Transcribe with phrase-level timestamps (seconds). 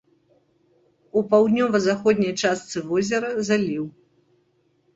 [1.19, 3.85] У паўднёва-заходняй частцы возера заліў.